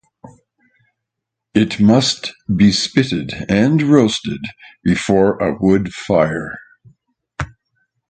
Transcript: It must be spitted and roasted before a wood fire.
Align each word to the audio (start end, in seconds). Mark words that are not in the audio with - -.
It 1.53 1.79
must 1.79 2.33
be 2.55 2.71
spitted 2.71 3.33
and 3.47 3.83
roasted 3.83 4.43
before 4.83 5.37
a 5.37 5.55
wood 5.55 5.93
fire. 5.93 6.57